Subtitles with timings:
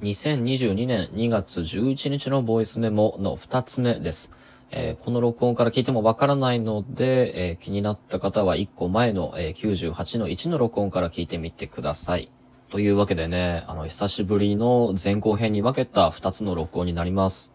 [0.00, 4.30] 2022年2月11日のボイスメモの2つ目です。
[4.70, 12.30] えーこの録音から聞いてもわからないので、えー気になった方は1個前の、えー98の1の録音から聞いてみてください。
[12.68, 17.54] というわけでね、あの、久しぶりの前後編に分けた2つの録音になります。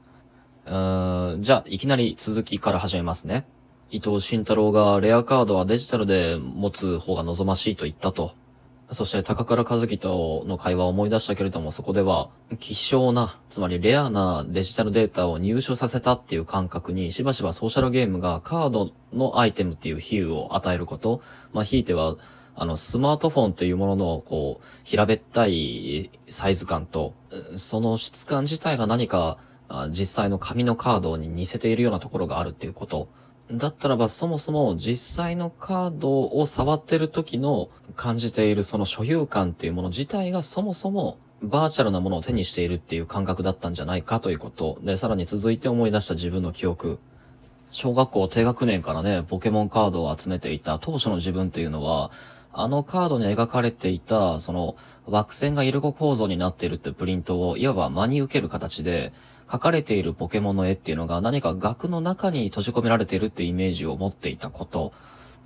[0.65, 3.45] うーんじゃあ、いきなり続きから始めますね。
[3.91, 8.33] 伊藤慎太郎がレアカードはデジタルで持つ方が望ましいと言ったと。
[8.93, 12.29] そして高倉和樹との会話を思い出したけれども、そこでは、
[12.59, 21.21] 希少な、つまりレアなデジタルデータを入手させたっていう感覚に、しばしばソーシャルゲームがカードのアイテムっていう比喩を与えること、
[21.53, 22.17] まあ、ひいては、
[22.53, 27.13] あの、スマートフォンというものの、こう、平べったいサイズ感と、
[27.55, 29.37] その質感自体が何か、
[29.91, 33.07] 実際の紙のカードに似せているようなところがあるっていうこと。
[33.53, 44.77] だったらばそもそも実際のカードを触ってる時の感じているその所有感っていうもの自体がそもそもバーチャルなものを手にしているっていう感覚だったんじゃないかということ。
[44.83, 46.99] で、さらに続いて思い出した自分の記憶。
[47.71, 52.11] 小学校低学年からね、ポケモンカードを集めていた当初の自分っていうのは、
[52.53, 54.75] あのカードに描かれていた、その
[55.07, 59.11] 惑星がイルゴ構造になっているってプリントをいわば真に受ける形で、
[59.51, 64.93] 書かれているポケモンの絵っていうのが何か額の中に閉じ込められているってイメージを持っていたこと。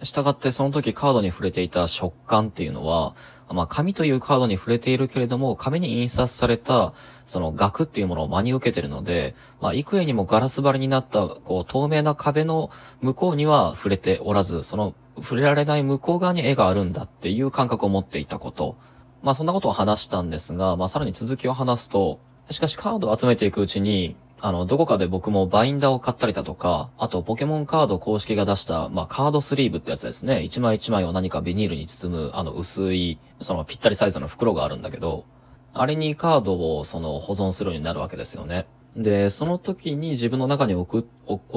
[0.01, 3.15] したがってその時カードに触れていた食感っていうのは、
[3.49, 6.93] まあ紙というカードに触れているけれども、紙に印刷された
[7.25, 18.75] その額っていうものを真に受けてるので、まあ幾重にもガラス張りになったこう透明な壁の向こうには触れておらず、その触れられない向こう側に絵があるんだっていう感覚を持っていたこと。
[19.23, 30.43] まあそんなことを話したんですが、まあさらに続きを話すと、しかしカードを集めていくうちに、あの、どこかで僕もバインダーを買ったりだとか、あとポケモンカード公式が出した、まあカードスリーブってやつですね。
[30.43, 35.25] 一枚一枚を何かビニールに包む、あの薄い、そのぴったりサイズの袋があるんだけど、
[35.73, 38.67] あれにカードをその保存するようになるわけですよね。
[38.95, 41.03] で、その時に自分の中に起こ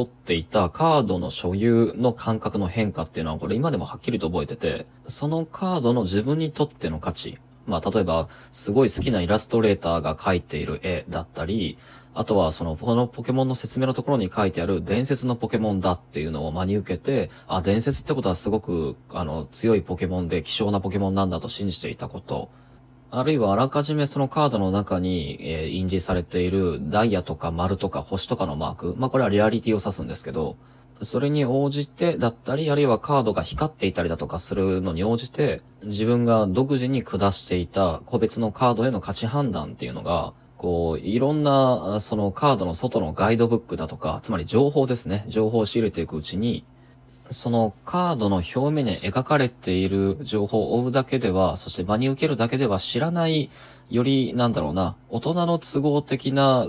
[0.02, 7.38] っていたカードの所有の感覚の変化っていうのはこれ今でもはっきりと覚えてて、そのカードの自分にとっての価値、
[7.68, 11.78] まあ例えばすごい好きなイラストレーターが描いている絵だったり、
[12.14, 22.50] あとはそのこのポケモンの説明のところに書いてある伝説のポケモンだっていうのを真に受けて、あ、伝説ってことはすごくあの強いポケモンで希少なポケモンなんだと信じていたこと。
[23.10, 28.94] あるいはあらかじめそのカードの中に、えー印字されているダイヤとか丸とか星とかのマーク。
[28.98, 30.56] まあこれはリアリティを指すんですけど、
[31.02, 45.24] それに応じてだったり、あるいはカードが光っていたりだとかするのに応じて、自分が独自に下していた個別のカードへの価値判断っていうのが、こう、いろんな、そのカードの外のガイドブックだとか、つまり情報ですね。
[45.28, 46.64] 情報を仕入れていくうちに、
[47.30, 53.50] そのカードの表面に描かれている情報を追うだけでは、そして場に受けるだけでは知らない、
[53.88, 56.66] より、なんだろうな、大人の都合的な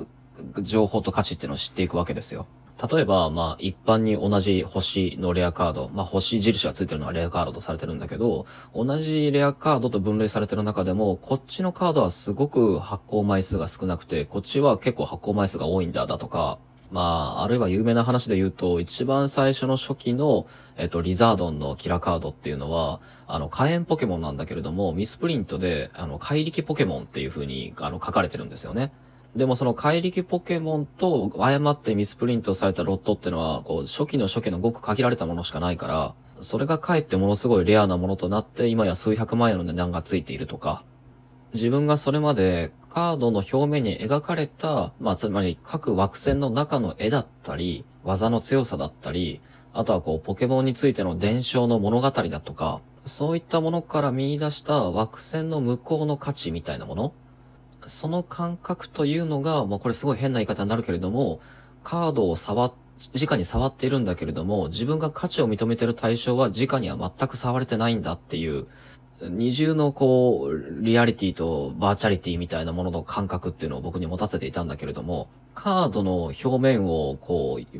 [0.61, 2.45] 情報と価値っていうのを知っていくわけですよ。
[2.81, 16.57] 例えば、まあ、一般に同じ星のレアカード、まあ、星印がついてるのはレアカードとされてるんだけど、同じレアカードと分類されてる中でも、こっちのカードはすごく発行枚数が少なくて、こっちは結構発行枚数が多いんだ、だとか、
[16.91, 17.01] ま
[17.39, 20.47] あ、あるいは有名な話で言うと、一番最初の初期の、
[20.77, 28.91] えっと、リザードンのキラカードっていうのは、あの、火炎ポケモンなんだけれども、ミスプリントで、あの、怪力ポケモンっていう風に、あの、書かれてるんですよね。
[29.35, 40.83] でもその怪力ポケモンと誤ってミスプリントされたロットってのは、こう、初期の初期のごく限られたものしかないから、それがかえってものすごいレアなものとなって、今や数百万円の値段がついているとか、
[41.53, 49.41] 自分がそれまでカードの表面に描かれた、まあ、つまり各惑星の中の絵だったり、技の強さだったり、
[49.73, 57.13] あとはこう、ポケモンについての伝承の物語だとか、そういったものから見出した惑星の向こうの価値みたいなもの
[57.87, 61.39] その感覚というのが、まあこれすごい変な言い方になるけれども、
[61.83, 62.73] カードを触っ、
[63.15, 68.67] 直に触っているんだけれども、自分が価値を認めている対象は直には全く触れてないんだっていう、
[69.21, 77.79] 二重のこう、リアリティとバーチャリティみたいなものの感覚っていうのを僕に持たせていたんだけれども、カードの表面をこう、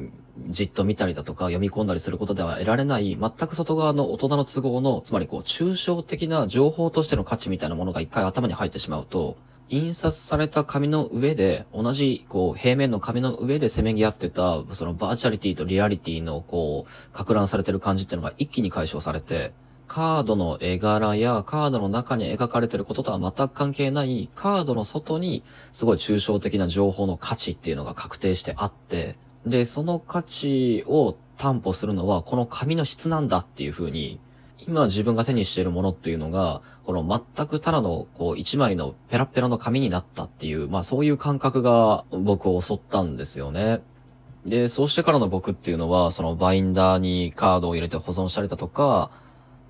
[0.50, 9.38] じっと見たりだとか読み込んだりすることでは得られない、全く外側の大人の都合の、つまりこう、抽象的な情報としての価値みたいなものが一回頭に入ってしまうと、
[9.70, 19.54] 印刷された紙の上で、同じ、こう、平面の紙の上でせめぎ合ってた、そのバーチャリティとリアリティの、こう、拡乱されてる感じっていうのが一気に解消されて、
[19.88, 34.20] カードの絵柄やカードの中に描かれてることとは全く関係ない、カードの外に、すごい抽象的な情報の価値っていうのが確定してあって、で、その価値を担保するのは、この紙の質なんだっていう風に、
[34.68, 43.82] 今自分が手にしているものっていうのが、この全くただの、こう、一枚のペラペラの紙になったっていう、まあそういう感覚が僕を襲ったんですよね。
[44.46, 49.12] で、そうしてからの僕っていうのは、そのバインダーにカードを入れて保存したりだとか、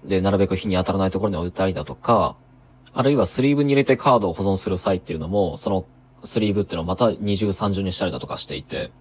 [0.03, 2.35] で、なるべく日に当たらないところに置いたりだとか、
[2.93, 5.85] あるいはスリーブに入れてカードを保存する際っていうのも、その
[6.23, 8.91] スリーブっていうのをまた二重三重にしたりだとかしていて、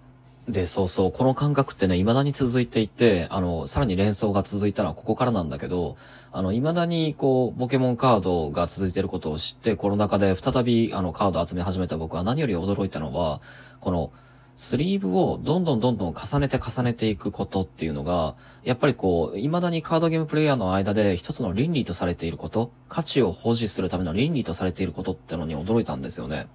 [0.48, 5.98] で、そうそう、この感覚ってね、未だに続いていて、あの、さらに連想が続いたのはここからなんだけど、
[6.32, 13.42] あの、未だにこう、ポケモンカードが続いてることを知って、コロナ禍で再びあの、カードを集め始めた僕は何より驚いたのは、
[13.80, 14.10] この、
[14.56, 18.34] スリーブをどんどんどんどん重ねて重ねていくことっていうのが、
[18.64, 26.48] やっぱりこう、未だにカードゲームプレイヤーの間で一つの倫理とされていること、価値を保持するための倫理とされていることってのに驚いたんですよね。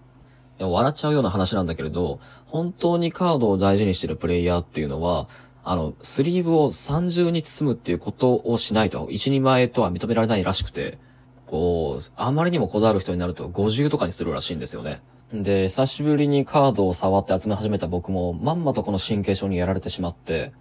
[0.59, 5.27] 笑っちゃうような話なんだけれど、本当にカードを大事にしてるプレイヤーっていうのは、
[5.63, 11.00] あの、スリーブを三重に包むっていうことをしないと、一人前とは認められないらしくて、
[11.47, 15.01] こう、あまりにもこだわる人になると50とかにするらしいんですよね。
[15.33, 20.51] で、久しぶりにカードを触って集め始めた僕も、まんまとこの神経症にやられてしまって、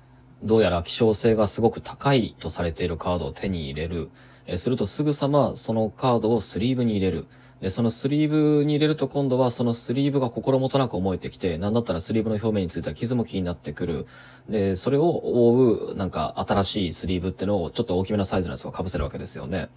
[0.43, 4.11] どうやら希少性がすごく高いとされているカードを手に入れる。
[4.47, 7.27] えするとすぐさまそのカードをスリーブに入れる。
[7.63, 8.29] で、そのスリー
[8.59, 14.07] ブに入れると今度はそのスリーブが心もとなく思えてきて、なんだったらスリーブの表面についた傷も気になってくる。
[14.49, 19.69] で、それを覆う、なんか新しいスリーブってのをちょっと大きめのサイズのやつを被せるわけですよね。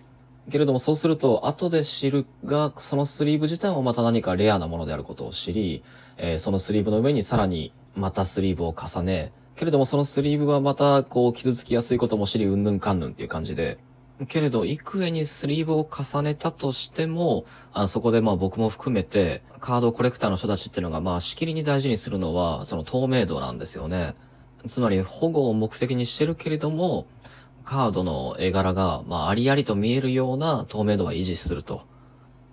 [0.50, 5.84] けれどもそうすると、後で知るが、そのスリーブ自体もまた何かレアなものであることを知り、
[6.18, 13.78] えー、そのスリーブの上にさらにまたスリーブを重ね、けれどもそのスリーブはまたこう傷つきやすいことも知り、うんぬんかんぬんっていう感じで、
[14.28, 24.16] けれど、幾重にスリーブを重ねたとしても、あそこでまあ僕も含めて、カードコレクターの人たちっていうのがまあしきりに大事にするのは、その透明度なんですよね。
[24.68, 27.08] つまり保護を目的にしてるけれども、
[27.66, 31.82] カードの絵柄が、まあありありと見えるような透明度は維持すると。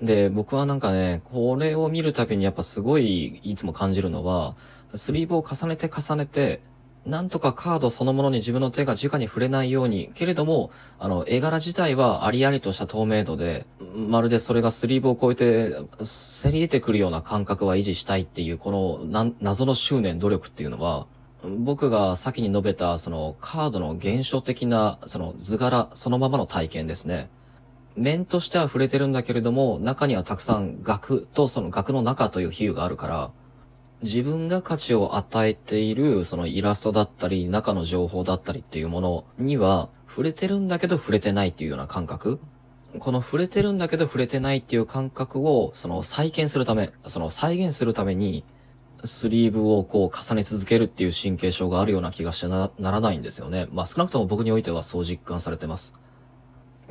[0.00, 4.56] で、僕はなんかね、これを見るたびにやっぱすごいいつも感じるのは、
[4.94, 6.60] スリーブを重ねて重ねて、
[7.04, 10.70] なんとかカードそのものに自分の手が直に触れないように、けれども、
[11.00, 13.66] あの、絵柄自体はありありとした透明度で、
[14.08, 21.08] まるでそれがスリーブを超えて、せり出てくるような感覚は維持したいっていう、この、謎の執念、努力っていうのは、
[21.58, 27.30] 僕が先に述べた、その、カードの現象的な、その、図柄、そのままの体験ですね。
[27.96, 33.30] 面としては触れてるんだけれども、中にはたくさん額とその額の中という比喩があるから、
[34.02, 42.38] 自分が価値を与えている、そのイラストだったり、中の情報だったりっていうものには、触れてるんだけど触れてないっていうような感覚
[42.98, 48.44] この触れてるんだけど触れてないっていう感覚を、その再建するため、その再現するために、
[49.04, 53.66] スリーブをこう重ね続けるっていう神経症があるような気がしてならないんですよね。
[53.72, 55.94] まあ少なくとも僕においてはそう実感されてます。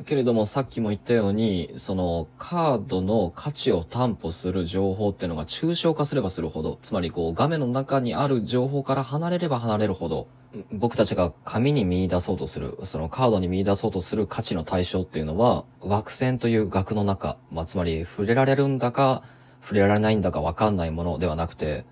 [0.04, 10.28] けれどもさっきも言ったように、そのカードの価値を担保する情報っていうのが抽象化すればするほど、つまりこう画面の中にある情報から離れれば離れるほど、
[10.70, 19.22] 僕たちが紙に見出そうとする、そのカードに見出そうとする価値の対象っていうのは、枠線という額の中、まあ、つまり触れられるんだか、
[19.62, 21.84] 触れられないんだかわかんないものではなくて、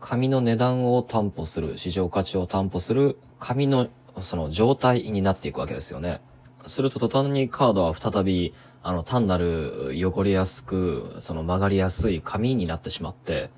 [0.00, 3.88] 紙の値段を担保する、市場価値を担保する、紙の
[4.20, 6.20] その状態になっていくわけですよね。
[6.66, 13.50] すると途端にカードは再び、あの、単なる汚れやすく、その曲がりやすい紙になってしまって、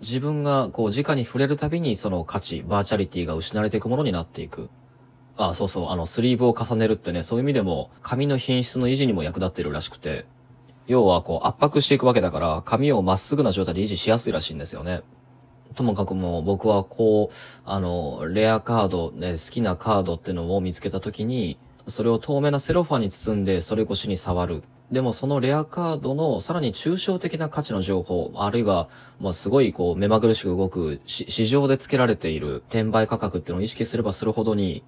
[0.00, 4.68] 自分がこう直に触れるたびにその価値、バーチャリティが失われていくものになっていく。
[5.36, 10.24] ああ、そうそう、あの、スリーブを重ねるってね、そういう意味でも、紙の品質の維持にも役立ってるらしくて、
[10.86, 15.02] 要はこう圧迫していくわけだから、紙をまっすぐな状態で維持しやすいらしいんですよね。
[15.74, 24.62] ともかくも僕はこう、あの、レアカード、ね、好きなカードっていうのを見つけたときに、それを透明なセロファンに包んで、それ越しに触る。
[24.90, 28.88] でもそのレアカードのさらに抽象的な価値の情報、あるいは、
[29.20, 34.84] まあ、すごいこう目まぐるしく動く市場で付けられている転売価格っていうのを意識すればするほどに、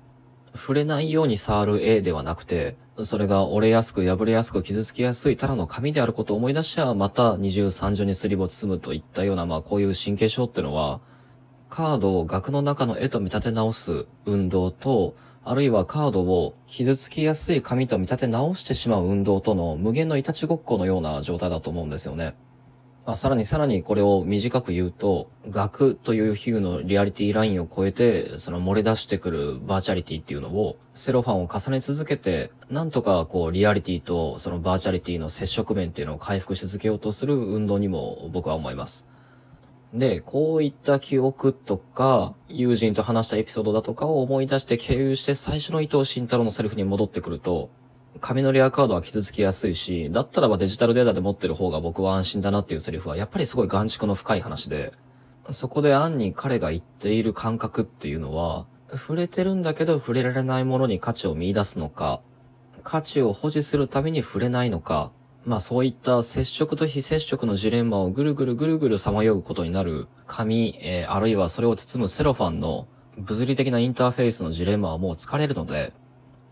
[0.55, 11.01] 触れないように触る絵ではなくて、それが折れやすく破れやすく傷つきやすいただの紙であることを思い出しちゃ、また二重三重にすりぼ包むといったような、まあこういう神経症っていうのは、
[11.69, 15.15] カードを額の中の絵と見立て直す運動と、
[15.51, 22.35] あるいはカードを傷つきやすい紙と見立て直してしまう運動との無限のいたちごっこのような状態だと思うんですよね。
[23.07, 39.07] まあ、さらにさらにこれを短く言うと、額という比喩のリアリティラインを超えて、その漏れ出してくる virtuality っていうのを、セロファンを重ね続けて、なんとかこうリアリティとその virtuality の接触面っていうのを回復し続けようとする運動にも僕は思います。
[39.95, 47.71] で、こういった記憶とか、友人と話したエピソードだとかを思い出して経由して最初の伊藤慎太郎のセリフに戻ってくると、
[48.21, 54.93] 紙のレアカードは傷つきやすいし、だったらばデジタルデータで持ってる方が僕は安心だなっていうセリフは、やっぱりすごい眼蓄の深い話で、
[55.51, 62.21] そこで暗に彼が言っている感覚っていうのは、触れてるんだけど触れられないものに価値を見出すのか、
[62.83, 65.13] 価値を保持するために触れないのか、
[65.49, 72.87] まあそういった接触と非接触のジレンマをぐるぐるぐるぐるさまようことになる紙、えー、あるいはそれを包むセロファンの
[73.17, 75.95] 物理的なインターフェースのジレンマはもう疲れるので、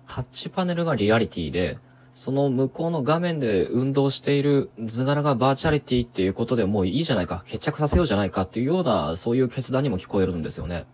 [0.08, 1.78] タッチパネルがリアリティで、
[2.14, 10.86] その向こうの画面で運動している図柄がバーチャリティっていうことでもういいじゃないか、決着させようじゃないかっていうような、そういう決断にも聞こえるんですよね。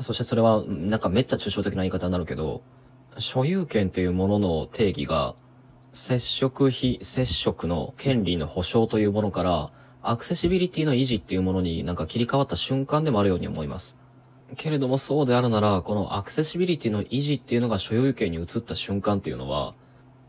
[0.00, 2.62] そしてそれは、なんかめっちゃ抽象的な言い方になるけど、
[3.18, 5.34] 所有権というものの定義が、
[5.94, 9.70] 接触非接触の権利の保障というものから、
[10.02, 13.96] アクセシビリティの維持っていうものになんか切り替わった瞬間でもあるように思います。
[14.56, 19.74] けれどもそうであるなら、このアクセシビリティの維持っていうのが所有権に移った瞬間っていうのは、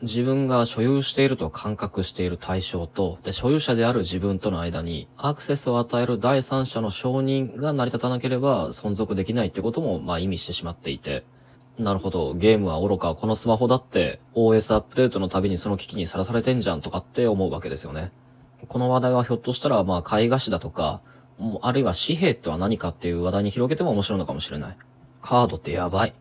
[0.04, 11.24] 自分が所有していると感覚している対象と、で、所有者である自分との間に、アクセスを与える第三者の承認が成り立たなければ存続できないってことも、まあ意味してしまっていて。
[11.78, 18.12] なるほど、ゲームは愚か、このスマホだって OS アップデートのたびにその危機にさらされてんじゃんとかって思うわけですよね。
[18.68, 21.02] この話題はひょっとしたら、まあ、絵画師だとか、
[21.62, 24.78] あるいは紙幣とは何かっていう話題に広げても面白いのかもしれない。
[25.22, 26.14] カードってやばい。